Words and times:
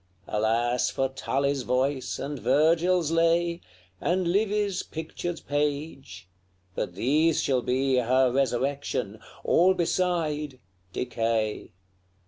Alas 0.27 0.89
for 0.89 1.09
Tully's 1.09 1.61
voice, 1.61 2.17
and 2.17 2.39
Virgil's 2.39 3.11
lay, 3.11 3.61
And 4.01 4.27
Livy's 4.29 4.81
pictured 4.81 5.43
page! 5.47 6.27
But 6.73 6.95
these 6.95 7.39
shall 7.39 7.61
be 7.61 7.97
Her 7.97 8.31
resurrection; 8.31 9.19
all 9.43 9.75
beside 9.75 10.59
decay. 10.91 11.73